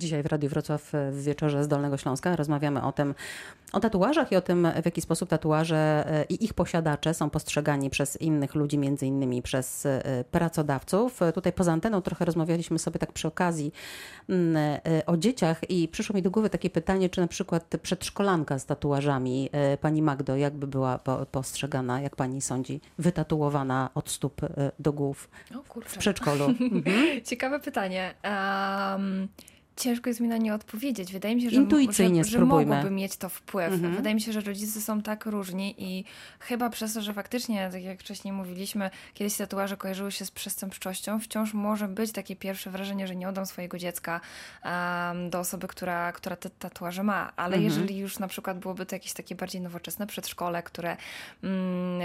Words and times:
Dzisiaj 0.00 0.22
w 0.22 0.26
Radiu 0.26 0.48
Wrocław 0.48 0.92
w 1.12 1.22
wieczorze 1.22 1.64
z 1.64 1.68
Dolnego 1.68 1.96
Śląska 1.96 2.36
rozmawiamy 2.36 2.82
o 2.82 2.92
tym, 2.92 3.14
o 3.72 3.80
tatuażach 3.80 4.32
i 4.32 4.36
o 4.36 4.40
tym, 4.40 4.68
w 4.82 4.84
jaki 4.84 5.00
sposób 5.00 5.28
tatuaże 5.28 6.04
e, 6.06 6.24
i 6.24 6.44
ich 6.44 6.54
posiadacze 6.54 7.14
są 7.14 7.30
postrzegani 7.30 7.90
przez 7.90 8.20
innych 8.20 8.54
ludzi, 8.54 8.78
między 8.78 9.06
innymi 9.06 9.42
przez 9.42 9.86
e, 9.86 10.24
pracodawców. 10.30 11.22
E, 11.22 11.32
tutaj 11.32 11.52
poza 11.52 11.72
anteną 11.72 12.02
trochę 12.02 12.24
rozmawialiśmy 12.24 12.78
sobie 12.78 12.98
tak 12.98 13.12
przy 13.12 13.28
okazji 13.28 13.72
mm, 14.28 14.80
o 15.06 15.16
dzieciach 15.16 15.70
i 15.70 15.88
przyszło 15.88 16.16
mi 16.16 16.22
do 16.22 16.30
głowy 16.30 16.50
takie 16.50 16.70
pytanie, 16.70 17.08
czy 17.08 17.20
na 17.20 17.26
przykład 17.26 17.76
przedszkolanka 17.82 18.58
z 18.58 18.66
tatuażami, 18.66 19.50
pani 19.80 20.02
Magdo, 20.02 20.36
jakby 20.36 20.66
była 20.66 20.98
postrzegana, 21.30 22.00
jak 22.00 22.16
pani 22.16 22.40
sądzi, 22.40 22.80
wytatuowana 22.98 23.90
od 23.94 24.10
stóp 24.10 24.40
do 24.78 24.92
głów 24.92 25.30
w 25.84 25.98
przedszkolu? 25.98 26.44
Mhm. 26.70 27.24
Ciekawe 27.24 27.60
pytanie. 27.60 28.14
Um, 28.24 29.28
ciężko 29.80 30.10
jest 30.10 30.20
mi 30.20 30.28
na 30.28 30.36
nie 30.36 30.54
odpowiedzieć. 30.54 31.12
Wydaje 31.12 31.36
mi 31.36 31.42
się, 31.42 31.50
że, 31.50 31.56
Intuicyjnie 31.56 32.24
że, 32.24 32.30
że 32.30 32.44
mogłoby 32.44 32.90
mieć 32.90 33.16
to 33.16 33.28
wpływ. 33.28 33.72
Mhm. 33.72 33.96
Wydaje 33.96 34.14
mi 34.14 34.20
się, 34.20 34.32
że 34.32 34.40
rodzice 34.40 34.80
są 34.80 35.02
tak 35.02 35.26
różni 35.26 35.74
i 35.78 36.04
chyba 36.40 36.70
przez 36.70 36.94
to, 36.94 37.02
że 37.02 37.14
faktycznie, 37.14 37.68
tak 37.72 37.82
jak 37.82 38.00
wcześniej 38.00 38.32
mówiliśmy, 38.32 38.90
kiedyś 39.14 39.36
tatuaże 39.36 39.76
kojarzyły 39.76 40.12
się 40.12 40.24
z 40.24 40.30
przestępczością, 40.30 41.20
wciąż 41.20 41.54
może 41.54 41.88
być 41.88 42.12
takie 42.12 42.36
pierwsze 42.36 42.70
wrażenie, 42.70 43.06
że 43.06 43.16
nie 43.16 43.28
oddam 43.28 43.46
swojego 43.46 43.78
dziecka 43.78 44.20
um, 44.64 45.30
do 45.30 45.38
osoby, 45.38 45.68
która, 45.68 46.12
która 46.12 46.36
te 46.36 46.50
tatuaże 46.50 47.02
ma. 47.02 47.32
Ale 47.36 47.56
mhm. 47.56 47.64
jeżeli 47.64 47.98
już 47.98 48.18
na 48.18 48.28
przykład 48.28 48.58
byłoby 48.58 48.86
to 48.86 48.96
jakieś 48.96 49.12
takie 49.12 49.34
bardziej 49.34 49.60
nowoczesne 49.60 50.06
przedszkole, 50.06 50.62
które 50.62 50.96
um, 51.42 51.50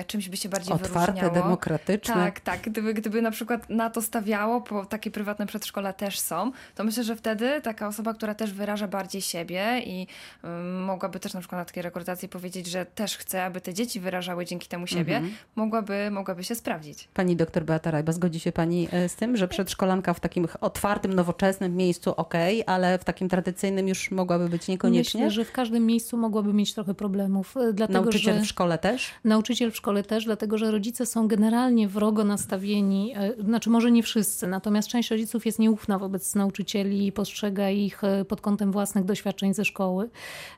czymś 0.07 0.29
by 0.29 0.37
się 0.37 0.49
bardziej 0.49 0.73
Otwarte, 0.73 1.13
wyróżniało. 1.13 1.33
demokratyczne. 1.33 2.15
Tak, 2.15 2.39
tak. 2.39 2.61
Gdyby, 2.61 2.93
gdyby 2.93 3.21
na 3.21 3.31
przykład 3.31 3.69
na 3.69 3.89
to 3.89 4.01
stawiało, 4.01 4.61
bo 4.61 4.85
takie 4.85 5.11
prywatne 5.11 5.45
przedszkola 5.45 5.93
też 5.93 6.19
są, 6.19 6.51
to 6.75 6.83
myślę, 6.83 7.03
że 7.03 7.15
wtedy 7.15 7.61
taka 7.65 7.87
osoba, 7.87 8.13
która 8.13 8.35
też 8.35 8.53
wyraża 8.53 8.87
bardziej 8.87 9.21
siebie 9.21 9.81
i 9.85 10.07
mogłaby 10.85 11.19
też 11.19 11.33
na 11.33 11.39
przykład 11.39 11.61
na 11.61 11.65
takiej 11.65 11.83
rekrutacji 11.83 12.29
powiedzieć, 12.29 12.67
że 12.67 12.85
też 12.85 13.17
chce, 13.17 13.43
aby 13.43 13.61
te 13.61 13.73
dzieci 13.73 13.99
wyrażały 13.99 14.45
dzięki 14.45 14.67
temu 14.67 14.87
siebie, 14.87 15.15
mhm. 15.15 15.35
mogłaby, 15.55 16.11
mogłaby 16.11 16.43
się 16.43 16.55
sprawdzić. 16.55 17.07
Pani 17.13 17.35
doktor 17.35 17.63
Beata 17.63 17.91
Rajba, 17.91 18.11
zgodzi 18.11 18.39
się 18.39 18.51
Pani 18.51 18.87
e, 18.91 19.09
z 19.09 19.15
tym, 19.15 19.37
że 19.37 19.47
przedszkolanka 19.47 20.13
w 20.13 20.19
takim 20.19 20.47
otwartym, 20.61 21.13
nowoczesnym 21.13 21.75
miejscu 21.75 22.11
ok, 22.11 22.33
ale 22.65 22.99
w 22.99 23.03
takim 23.03 23.29
tradycyjnym 23.29 23.87
już 23.87 24.11
mogłaby 24.11 24.49
być 24.49 24.67
niekoniecznie? 24.67 25.19
Myślę, 25.19 25.31
że 25.31 25.45
w 25.45 25.51
każdym 25.51 25.85
miejscu 25.85 26.17
mogłaby 26.17 26.53
mieć 26.53 26.73
trochę 26.73 26.93
problemów. 26.93 27.57
E, 27.57 27.73
dlatego, 27.73 28.01
nauczyciel 28.01 28.35
że... 28.35 28.41
w 28.41 28.47
szkole 28.47 28.77
też? 28.77 29.11
Nauczyciel 29.23 29.71
w 29.71 29.75
szkole 29.75 30.03
też, 30.03 30.25
dlatego 30.25 30.57
że 30.57 30.71
rodzice 30.71 31.05
są 31.05 31.27
generalnie 31.27 31.87
wrogo 31.87 32.23
nastawieni, 32.23 33.13
e, 33.15 33.43
znaczy 33.43 33.69
może 33.69 33.91
nie 33.91 34.03
wszyscy, 34.03 34.47
natomiast 34.47 34.87
część 34.87 35.11
rodziców 35.11 35.45
jest 35.45 35.59
nieufna 35.59 35.99
wobec 35.99 36.35
nauczycieli 36.35 37.07
i 37.07 37.11
postrzega 37.11 37.44
ich 37.51 37.85
ich 37.85 38.03
e, 38.03 38.25
pod 38.25 38.41
kątem 38.41 38.71
własnych 38.71 39.05
doświadczeń 39.05 39.53
ze 39.53 39.65
szkoły. 39.65 40.09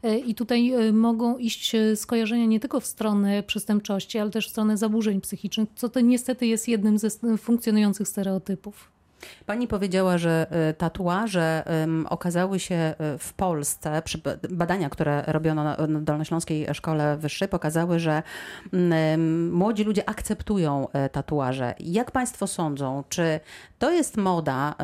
E, 0.04 0.18
I 0.18 0.36
tutaj 0.36 0.74
e, 0.74 0.94
mogą 0.94 1.38
iść 1.38 1.76
skojarzenia 1.96 2.46
nie 2.46 2.60
tylko 2.60 2.80
w 2.80 2.86
stronę 2.86 3.44
przestępczości, 3.44 4.20
ale 4.20 4.32
też 4.32 4.48
w 4.48 4.52
stronę 4.52 4.78
zaburzeń 4.78 5.22
psychicznych, 5.22 5.70
co 5.76 5.90
to 5.90 6.00
niestety 6.00 6.46
jest 6.46 6.68
jednym 6.68 6.98
ze 6.98 7.10
funkcjonujących 7.38 8.08
stereotypów. 8.08 8.97
Pani 9.46 9.68
powiedziała, 9.68 10.18
że 10.18 10.48
e, 10.50 10.74
tatuaże 10.74 11.64
okazały 12.10 12.60
się 12.60 12.76
e, 12.76 12.96
w 13.18 13.34
Polsce, 13.34 14.02
badania, 14.50 14.90
które 14.90 15.24
robiono 15.28 15.64
na 15.64 15.78
Dolnośląskiej 15.88 16.68
Szkole 16.74 17.18
Wyższej, 17.18 17.48
pokazały, 17.48 18.00
że 18.00 18.24
młodzi 19.52 19.84
ludzie 19.84 20.10
akceptują 20.10 20.88
e, 20.94 21.10
tatuaże. 21.10 21.74
Jak 21.80 22.12
Państwo 22.12 22.48
sądzą, 22.48 23.04
czy 23.10 23.40
to 23.80 23.92
jest 23.92 24.18
moda, 24.18 24.76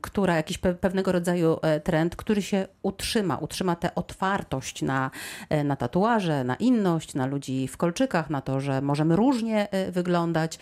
która, 0.00 0.36
jakiś 0.36 0.58
pewnego 0.58 1.12
rodzaju 1.12 1.58
trend, 1.84 2.16
który 2.16 2.42
się 2.42 2.66
utrzyma, 2.82 3.36
utrzyma 3.36 3.76
tę 3.76 3.94
otwartość 3.94 4.82
na, 4.82 5.10
na 5.64 5.76
tatuaże, 5.76 6.44
na 6.44 6.54
inność, 6.56 7.14
na 7.14 7.26
ludzi 7.26 7.68
w 7.68 7.76
kolczykach, 7.76 8.30
na 8.30 8.40
to, 8.40 8.60
że 8.60 8.80
możemy 8.80 9.16
różnie 9.16 9.68
wyglądać? 9.90 10.58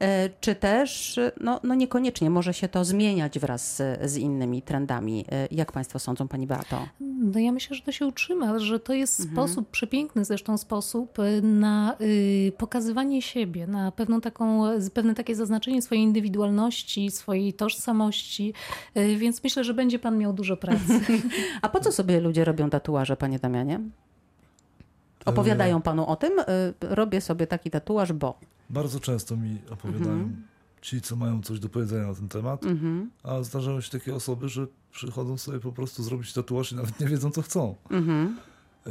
E, 0.00 0.30
czy 0.40 0.54
też 0.54 1.20
no, 1.40 1.60
no 1.62 1.74
niekoniecznie 1.74 2.30
może 2.30 2.54
się 2.54 2.68
to 2.68 2.84
zmieniać 2.84 3.38
wraz 3.38 3.76
z, 3.76 4.10
z 4.10 4.16
innymi 4.16 4.62
trendami. 4.62 5.24
E, 5.32 5.48
jak 5.50 5.72
Państwo 5.72 5.98
sądzą, 5.98 6.28
Pani 6.28 6.46
Beato? 6.46 6.88
No 7.00 7.38
ja 7.38 7.52
myślę, 7.52 7.76
że 7.76 7.82
to 7.82 7.92
się 7.92 8.06
utrzyma, 8.06 8.58
że 8.58 8.80
to 8.80 8.92
jest 8.92 9.20
mhm. 9.20 9.36
sposób, 9.36 9.70
przepiękny 9.70 10.24
zresztą 10.24 10.58
sposób 10.58 11.18
e, 11.18 11.40
na 11.42 11.96
y, 12.00 12.52
pokazywanie 12.58 13.22
siebie, 13.22 13.66
na 13.66 13.92
pewną 13.92 14.20
taką, 14.20 14.62
pewne 14.94 15.14
takie 15.14 15.34
zaznaczenie 15.34 15.82
swojej 15.82 16.04
indywidualności, 16.04 17.10
swojej 17.10 17.52
tożsamości, 17.52 18.54
więc 19.16 19.44
myślę, 19.44 19.64
że 19.64 19.74
będzie 19.74 19.98
Pan 19.98 20.18
miał 20.18 20.32
dużo 20.32 20.56
pracy. 20.56 21.00
A 21.62 21.68
po 21.68 21.80
co 21.80 21.92
sobie 21.92 22.20
ludzie 22.20 22.44
robią 22.44 22.70
tatuaże, 22.70 23.16
Panie 23.16 23.38
Damianie? 23.38 23.80
Opowiadają 25.26 25.82
Panu 25.82 26.06
o 26.06 26.16
tym? 26.16 26.32
Robię 26.80 27.20
sobie 27.20 27.46
taki 27.46 27.70
tatuaż, 27.70 28.12
bo... 28.12 28.38
Bardzo 28.70 29.00
często 29.00 29.36
mi 29.36 29.58
opowiadają 29.70 30.12
mhm. 30.12 30.42
ci, 30.80 31.00
co 31.00 31.16
mają 31.16 31.42
coś 31.42 31.60
do 31.60 31.68
powiedzenia 31.68 32.06
na 32.06 32.14
ten 32.14 32.28
temat, 32.28 32.64
mhm. 32.64 33.10
a 33.22 33.42
zdarzają 33.42 33.80
się 33.80 33.90
takie 33.90 34.14
osoby, 34.14 34.48
że 34.48 34.66
przychodzą 34.92 35.38
sobie 35.38 35.60
po 35.60 35.72
prostu 35.72 36.02
zrobić 36.02 36.32
tatuaż 36.32 36.72
i 36.72 36.76
nawet 36.76 37.00
nie 37.00 37.06
wiedzą, 37.06 37.30
co 37.30 37.42
chcą. 37.42 37.74
Mhm. 37.90 38.36
Y, 38.86 38.90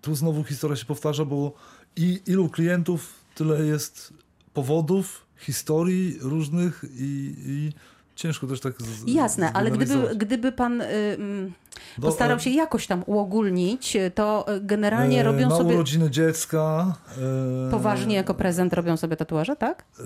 tu 0.00 0.14
znowu 0.14 0.44
historia 0.44 0.76
się 0.76 0.84
powtarza, 0.84 1.24
bo 1.24 1.52
i 1.96 2.20
ilu 2.26 2.48
klientów, 2.48 3.12
tyle 3.34 3.64
jest 3.64 4.14
powodów, 4.54 5.26
historii 5.36 6.18
różnych 6.20 6.84
i, 6.98 7.34
i 7.46 7.72
ciężko 8.16 8.46
też 8.46 8.60
tak. 8.60 8.82
Z, 8.82 9.08
Jasne, 9.08 9.52
ale 9.52 9.70
gdyby, 9.70 10.16
gdyby 10.16 10.52
pan 10.52 10.80
y, 10.80 10.84
mm, 10.84 11.52
Do, 11.98 12.06
postarał 12.08 12.40
się 12.40 12.50
jakoś 12.50 12.86
tam 12.86 13.02
uogólnić, 13.06 13.96
to 14.14 14.46
generalnie 14.60 15.20
e, 15.20 15.24
robią 15.24 15.48
na 15.48 15.56
sobie. 15.56 15.74
urodziny 15.74 16.10
dziecka. 16.10 16.94
E, 17.68 17.70
poważnie 17.70 18.16
jako 18.16 18.34
prezent 18.34 18.72
robią 18.72 18.96
sobie 18.96 19.16
tatuaże, 19.16 19.56
tak? 19.56 19.84
E, 20.00 20.04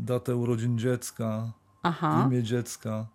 datę 0.00 0.36
urodzin 0.36 0.78
dziecka, 0.78 1.52
Aha. 1.82 2.24
imię 2.26 2.42
dziecka. 2.42 3.06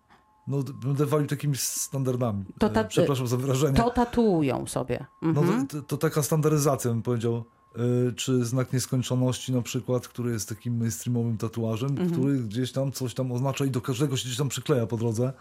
No, 0.46 0.62
będę 0.84 1.06
walił 1.06 1.26
takimi 1.26 1.56
standardami. 1.56 2.44
To 2.58 2.68
ta, 2.68 2.84
Przepraszam 2.84 3.26
za 3.26 3.36
wyrażenie. 3.36 3.76
To 3.76 3.90
tatuują 3.90 4.66
sobie. 4.66 5.06
Mhm. 5.22 5.46
No, 5.46 5.66
to, 5.66 5.76
to, 5.76 5.82
to 5.82 5.96
taka 5.96 6.22
standaryzacja, 6.22 6.90
bym 6.90 7.02
powiedział. 7.02 7.44
Czy 8.16 8.44
znak 8.44 8.72
nieskończoności 8.72 9.52
na 9.52 9.62
przykład, 9.62 10.08
który 10.08 10.32
jest 10.32 10.48
takim 10.48 10.76
mainstreamowym 10.78 11.36
tatuażem, 11.38 11.90
mhm. 11.90 12.10
który 12.10 12.38
gdzieś 12.38 12.72
tam 12.72 12.92
coś 12.92 13.14
tam 13.14 13.32
oznacza 13.32 13.64
i 13.64 13.70
do 13.70 13.80
każdego 13.80 14.16
się 14.16 14.24
gdzieś 14.24 14.36
tam 14.38 14.48
przykleja 14.48 14.86
po 14.86 14.96
drodze. 14.96 15.32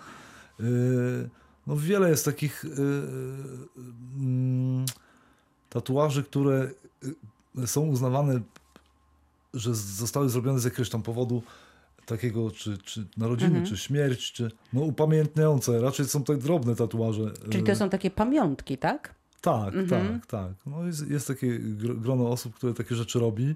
Y, 1.65 1.69
no 1.69 1.75
wiele 1.77 2.09
jest 2.09 2.25
takich 2.25 2.65
y, 2.65 2.69
mm, 4.17 4.85
tatuaży, 5.69 6.23
które 6.23 6.69
są 7.65 7.81
uznawane, 7.81 8.39
że 9.53 9.75
zostały 9.75 10.29
zrobione 10.29 10.59
z 10.59 10.63
jakiegoś 10.63 10.89
tam 10.89 11.01
powodu 11.01 11.43
takiego, 12.05 12.51
czy, 12.51 12.77
czy 12.77 13.05
narodziny, 13.17 13.49
mhm. 13.49 13.65
czy 13.65 13.77
śmierć, 13.77 14.31
czy 14.31 14.51
no 14.73 14.81
upamiętniające. 14.81 15.81
Raczej 15.81 16.05
są 16.05 16.23
to 16.23 16.35
drobne 16.35 16.75
tatuaże. 16.75 17.31
Czyli 17.49 17.63
to 17.63 17.75
są 17.75 17.89
takie 17.89 18.11
pamiątki, 18.11 18.77
tak? 18.77 19.15
Tak, 19.41 19.75
mhm. 19.75 20.19
tak, 20.19 20.25
tak. 20.25 20.51
No 20.65 20.85
jest, 20.85 21.09
jest 21.09 21.27
takie 21.27 21.59
grono 21.77 22.29
osób, 22.29 22.55
które 22.55 22.73
takie 22.73 22.95
rzeczy 22.95 23.19
robi. 23.19 23.55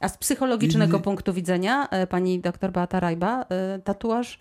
A 0.00 0.08
z 0.08 0.18
psychologicznego 0.18 0.98
I... 0.98 1.02
punktu 1.02 1.32
widzenia, 1.32 1.88
pani 2.08 2.40
doktor 2.40 2.72
Beata 2.72 3.00
Rajba, 3.00 3.46
tatuaż 3.84 4.38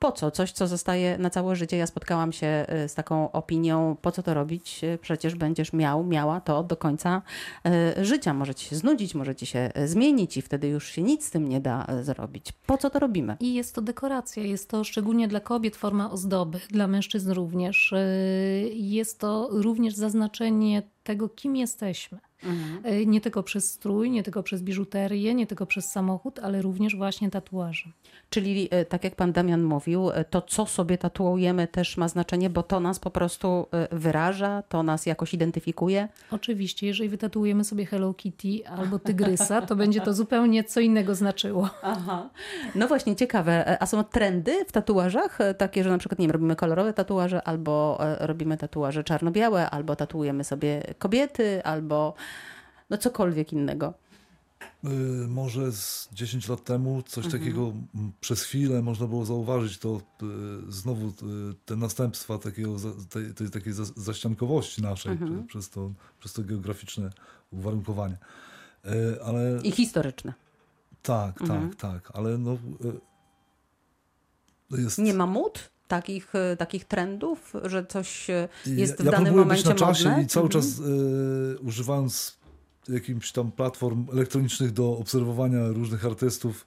po 0.00 0.12
co? 0.12 0.30
Coś, 0.30 0.52
co 0.52 0.66
zostaje 0.66 1.18
na 1.18 1.30
całe 1.30 1.56
życie. 1.56 1.76
Ja 1.76 1.86
spotkałam 1.86 2.32
się 2.32 2.66
y, 2.84 2.88
z 2.88 2.94
taką 2.94 3.32
opinią, 3.32 3.96
po 4.02 4.12
co 4.12 4.22
to 4.22 4.34
robić? 4.34 4.84
Y, 4.84 4.98
przecież 5.02 5.34
będziesz 5.34 5.72
miał, 5.72 6.04
miała 6.04 6.40
to 6.40 6.62
do 6.62 6.76
końca 6.76 7.22
y, 7.98 8.04
życia. 8.04 8.34
Może 8.34 8.54
ci 8.54 8.66
się 8.66 8.76
znudzić, 8.76 9.14
może 9.14 9.34
ci 9.34 9.46
się 9.46 9.70
zmienić 9.84 10.36
i 10.36 10.42
wtedy 10.42 10.68
już 10.68 10.88
się 10.88 11.02
nic 11.02 11.24
z 11.24 11.30
tym 11.30 11.48
nie 11.48 11.60
da 11.60 11.86
zrobić. 12.02 12.52
Po 12.66 12.78
co 12.78 12.90
to 12.90 12.98
robimy? 12.98 13.36
I 13.40 13.54
jest 13.54 13.74
to 13.74 13.82
dekoracja. 13.82 14.42
Jest 14.42 14.70
to 14.70 14.84
szczególnie 14.84 15.28
dla 15.28 15.40
kobiet 15.40 15.76
forma 15.76 16.10
ozdoby, 16.10 16.60
dla 16.70 16.86
mężczyzn 16.86 17.32
również. 17.32 17.94
Jest 18.72 19.20
to 19.20 19.48
również 19.50 19.94
zaznaczenie 19.94 20.82
tego, 21.02 21.28
kim 21.28 21.56
jesteśmy. 21.56 22.18
Mhm. 22.44 23.10
Nie 23.10 23.20
tylko 23.20 23.42
przez 23.42 23.70
strój, 23.70 24.10
nie 24.10 24.22
tylko 24.22 24.42
przez 24.42 24.62
biżuterię, 24.62 25.34
nie 25.34 25.46
tylko 25.46 25.66
przez 25.66 25.90
samochód, 25.90 26.38
ale 26.38 26.62
również 26.62 26.96
właśnie 26.96 27.30
tatuaże. 27.30 27.90
Czyli 28.30 28.68
e, 28.70 28.84
tak 28.84 29.04
jak 29.04 29.14
pan 29.14 29.32
Damian 29.32 29.62
mówił, 29.62 30.10
e, 30.10 30.24
to 30.24 30.42
co 30.42 30.66
sobie 30.66 30.98
tatuujemy 30.98 31.68
też 31.68 31.96
ma 31.96 32.08
znaczenie, 32.08 32.50
bo 32.50 32.62
to 32.62 32.80
nas 32.80 32.98
po 32.98 33.10
prostu 33.10 33.66
e, 33.72 33.96
wyraża, 33.96 34.62
to 34.62 34.82
nas 34.82 35.06
jakoś 35.06 35.34
identyfikuje? 35.34 36.08
Oczywiście, 36.30 36.86
jeżeli 36.86 37.08
wytatuujemy 37.08 37.64
sobie 37.64 37.86
Hello 37.86 38.14
Kitty 38.14 38.68
albo 38.68 38.98
tygrysa, 38.98 39.62
to 39.62 39.76
będzie 39.76 40.00
to 40.00 40.14
zupełnie 40.14 40.64
co 40.64 40.80
innego 40.80 41.14
znaczyło. 41.14 41.70
Aha. 41.82 42.30
No 42.74 42.88
właśnie, 42.88 43.16
ciekawe. 43.16 43.82
A 43.82 43.86
są 43.86 44.04
trendy 44.04 44.64
w 44.64 44.72
tatuażach? 44.72 45.38
Takie, 45.58 45.84
że 45.84 45.90
na 45.90 45.98
przykład, 45.98 46.18
nie 46.18 46.26
wiem, 46.26 46.30
robimy 46.32 46.56
kolorowe 46.56 46.92
tatuaże, 46.92 47.42
albo 47.42 47.98
robimy 48.20 48.56
tatuaże 48.56 49.04
czarno-białe, 49.04 49.70
albo 49.70 49.96
tatuujemy 49.96 50.44
sobie 50.44 50.82
kobiety, 50.98 51.64
albo 51.64 52.14
no 52.90 52.98
cokolwiek 52.98 53.52
innego. 53.52 53.94
Y, 54.84 54.88
może 55.28 55.72
z 55.72 56.08
10 56.12 56.48
lat 56.48 56.64
temu 56.64 57.02
coś 57.02 57.24
mhm. 57.24 57.42
takiego 57.42 57.72
przez 58.20 58.42
chwilę 58.42 58.82
można 58.82 59.06
było 59.06 59.24
zauważyć 59.24 59.78
to 59.78 60.00
y, 60.22 60.72
znowu 60.72 61.06
y, 61.08 61.12
te 61.64 61.76
następstwa 61.76 62.38
takiego, 62.38 62.76
tej, 63.10 63.34
tej 63.34 63.50
takiej 63.50 63.72
zaściankowości 63.96 64.82
naszej 64.82 65.12
mhm. 65.12 65.46
przez, 65.46 65.70
to, 65.70 65.92
przez 66.18 66.32
to 66.32 66.42
geograficzne 66.42 67.10
uwarunkowanie. 67.50 68.16
Ale... 69.24 69.60
I 69.62 69.70
historyczne. 69.70 70.32
Tak, 71.02 71.40
mhm. 71.40 71.70
tak, 71.70 71.80
tak, 71.80 72.16
ale 72.16 72.38
no... 72.38 72.58
Jest... 74.70 74.98
Nie 74.98 75.14
ma 75.14 75.26
mód? 75.26 75.70
Takich, 75.88 76.32
takich 76.58 76.84
trendów, 76.84 77.52
że 77.64 77.86
coś 77.86 78.26
jest 78.66 79.02
w 79.02 79.04
ja 79.04 79.10
danym 79.10 79.34
momencie 79.34 79.62
być 79.62 79.80
na 79.80 79.86
czasie 79.86 80.08
modne? 80.08 80.22
i 80.22 80.26
cały 80.26 80.46
mhm. 80.46 80.62
czas 80.62 80.78
y, 80.78 81.58
używając 81.60 82.39
jakimś 82.92 83.32
tam 83.32 83.52
platform 83.52 84.06
elektronicznych 84.12 84.72
do 84.72 84.98
obserwowania 84.98 85.68
różnych 85.68 86.06
artystów. 86.06 86.66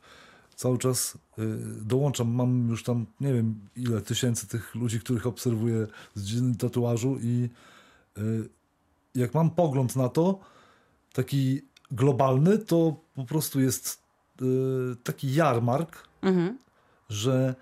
Cały 0.56 0.78
czas 0.78 1.18
y, 1.40 1.58
dołączam, 1.82 2.32
mam 2.32 2.70
już 2.70 2.84
tam 2.84 3.06
nie 3.22 3.34
wiem 3.34 3.60
ile 3.76 4.02
tysięcy 4.02 4.48
tych 4.48 4.76
ludzi, 4.76 5.00
których 5.00 5.28
obserwuję 5.28 5.88
z 6.16 6.24
dziedziny 6.24 6.56
tatuażu 6.56 7.18
i 7.22 7.50
y, 8.18 8.50
jak 9.16 9.34
mam 9.34 9.50
pogląd 9.50 9.96
na 9.96 10.10
to, 10.10 10.40
taki 11.14 11.62
globalny, 11.92 12.58
to 12.58 12.96
po 13.16 13.26
prostu 13.26 13.62
jest 13.62 14.04
y, 14.42 14.46
taki 15.04 15.34
jarmark, 15.34 16.08
mhm. 16.22 16.58
że 17.10 17.56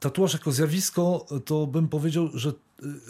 tatuaż 0.00 0.32
jako 0.32 0.52
zjawisko, 0.52 1.26
to 1.44 1.66
bym 1.66 1.88
powiedział, 1.88 2.28
że 2.34 2.52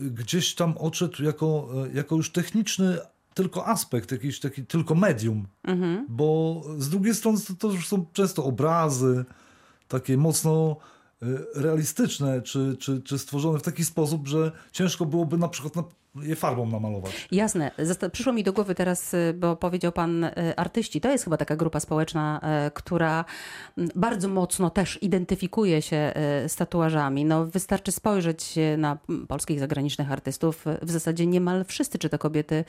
gdzieś 0.00 0.55
tam 0.55 0.79
odszedł 0.79 1.23
jako, 1.23 1.69
jako 1.95 2.17
już 2.17 2.33
techniczny 2.33 2.99
tylko 3.34 3.67
aspekt, 3.67 4.12
jakiś 4.12 4.40
taki 4.40 4.67
tylko 4.67 4.94
medium. 4.94 5.46
Mhm. 5.64 6.06
Bo 6.08 6.62
z 6.79 6.88
drugiej 6.88 7.14
strony 7.14 7.38
to, 7.40 7.55
to 7.55 7.75
już 7.75 7.88
są 7.88 8.06
często 8.12 8.44
obrazy 8.44 9.25
takie 9.88 10.17
mocno 10.17 10.76
e, 11.23 11.26
realistyczne, 11.55 12.43
czy, 12.43 12.76
czy, 12.81 13.02
czy 13.02 13.19
stworzone 13.19 13.58
w 13.58 13.62
taki 13.62 13.84
sposób, 13.84 14.29
że 14.29 14.52
ciężko 14.73 15.06
byłoby 15.06 15.38
na 15.38 15.49
przykład 15.49 15.76
na 15.76 15.84
je 16.14 16.37
farbą 16.37 16.67
namalować. 16.67 17.29
Jasne. 17.32 17.70
Przyszło 18.12 18.32
mi 18.32 18.44
do 18.44 18.53
głowy 18.53 18.75
teraz, 18.75 19.14
y, 19.14 19.35
bo 19.38 19.56
powiedział 19.56 19.93
pan 19.93 20.25
y, 20.25 20.32
artyści. 20.56 21.00
To 21.00 21.11
jest 21.11 21.25
chyba 21.25 21.37
taka 21.37 21.56
grupa 21.56 21.81
społeczna, 21.81 22.41
y, 22.67 22.70
która 22.70 23.25
mm, 23.79 23.91
bardzo 23.94 24.29
mocno 24.29 24.70
też 24.70 25.03
identyfikuje 25.03 25.82
się 25.82 26.12
z 26.49 26.56
tatuażami. 26.56 27.25
No, 27.25 27.47
wystarczy 27.47 27.93
spojrzeć 27.93 28.55
na 28.79 28.99
polskich 29.29 29.61
zagranicznych 29.61 30.12
artystów. 30.12 30.64
W 30.82 30.91
zasadzie 30.91 31.26
niemal 31.26 31.64
wszyscy, 31.64 31.99
czy 31.99 32.09
to 32.09 32.19
kobiety, 32.19 32.64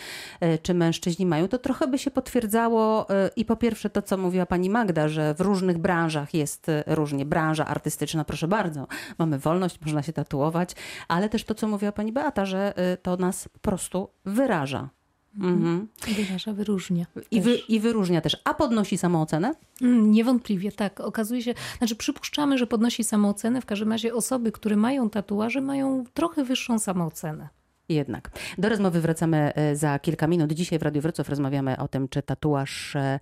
czy 0.61 0.73
mężczyźni 0.73 1.25
mają. 1.25 1.47
To 1.47 1.57
trochę 1.57 1.87
by 1.87 1.99
się 1.99 2.11
potwierdzało 2.11 3.07
i 3.35 3.45
po 3.45 3.55
pierwsze 3.55 3.89
to, 3.89 4.01
co 4.01 4.17
mówiła 4.17 4.45
pani 4.45 4.69
Magda, 4.69 5.07
że 5.07 5.33
w 5.33 5.41
różnych 5.41 5.77
branżach 5.77 6.33
jest 6.33 6.67
różnie. 6.87 7.25
Branża 7.25 7.65
artystyczna, 7.65 8.23
proszę 8.23 8.47
bardzo, 8.47 8.87
mamy 9.17 9.39
wolność, 9.39 9.79
można 9.81 10.03
się 10.03 10.13
tatuować, 10.13 10.71
ale 11.07 11.29
też 11.29 11.43
to, 11.43 11.55
co 11.55 11.67
mówiła 11.67 11.91
pani 11.91 12.11
Beata, 12.11 12.45
że 12.45 12.73
to 13.01 13.17
nas 13.17 13.32
nas 13.33 13.49
po 13.53 13.59
prostu 13.59 14.09
wyraża. 14.25 14.89
Mhm. 15.35 15.53
mhm. 15.53 15.87
Wyraża, 16.15 16.53
wyróżnia. 16.53 17.05
I, 17.31 17.41
wy, 17.41 17.55
I 17.55 17.79
wyróżnia 17.79 18.21
też. 18.21 18.37
A 18.43 18.53
podnosi 18.53 18.97
samoocenę? 18.97 19.53
Mm, 19.81 20.11
niewątpliwie, 20.11 20.71
tak. 20.71 20.99
Okazuje 20.99 21.41
się, 21.41 21.53
znaczy 21.77 21.95
przypuszczamy, 21.95 22.57
że 22.57 22.67
podnosi 22.67 23.03
samoocenę. 23.03 23.61
W 23.61 23.65
każdym 23.65 23.91
razie 23.91 24.13
osoby, 24.13 24.51
które 24.51 24.75
mają 24.75 25.09
tatuaże, 25.09 25.61
mają 25.61 26.03
trochę 26.13 26.43
wyższą 26.43 26.79
samoocenę. 26.79 27.49
Jednak. 27.89 28.31
Do 28.57 28.69
rozmowy 28.69 29.01
wracamy 29.01 29.53
e, 29.55 29.75
za 29.75 29.99
kilka 29.99 30.27
minut. 30.27 30.51
Dzisiaj 30.51 30.79
w 30.79 30.81
Radiu 30.81 31.01
Wrocław 31.01 31.29
rozmawiamy 31.29 31.77
o 31.77 31.87
tym, 31.87 32.09
czy 32.09 32.21
tatuaż 32.21 32.95
e, 32.95 33.19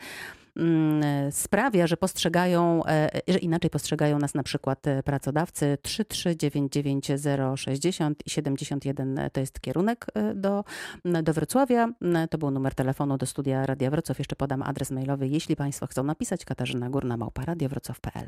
sprawia, 1.31 1.87
że 1.87 1.97
postrzegają, 1.97 2.85
e, 2.85 3.21
że 3.27 3.39
inaczej 3.39 3.69
postrzegają 3.69 4.19
nas 4.19 4.33
na 4.33 4.43
przykład 4.43 4.87
e, 4.87 5.03
pracodawcy 5.03 5.77
3399060 5.81 8.15
i 8.25 8.29
71 8.29 9.19
to 9.33 9.39
jest 9.39 9.59
kierunek 9.59 10.05
e, 10.13 10.35
do, 10.35 10.63
do 11.23 11.33
Wrocławia. 11.33 11.89
To 12.29 12.37
był 12.37 12.51
numer 12.51 12.75
telefonu 12.75 13.17
do 13.17 13.25
studia 13.25 13.65
Radia 13.65 13.91
Wrocław. 13.91 14.19
Jeszcze 14.19 14.35
podam 14.35 14.63
adres 14.63 14.91
mailowy, 14.91 15.27
jeśli 15.27 15.55
Państwo 15.55 15.87
chcą 15.87 16.03
napisać. 16.03 16.45
Katarzyna 16.45 16.89
Górna, 16.89 17.17
małpa 17.17 17.45
radiowrocław.pl 17.45 18.27